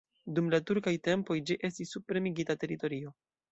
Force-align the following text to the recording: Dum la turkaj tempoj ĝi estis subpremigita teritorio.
Dum 0.37 0.47
la 0.53 0.59
turkaj 0.69 0.93
tempoj 1.09 1.37
ĝi 1.51 1.59
estis 1.71 1.93
subpremigita 1.97 2.59
teritorio. 2.67 3.17